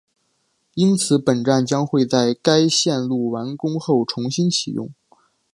[0.73, 4.89] 因此本站将会在该线路完工后重新启用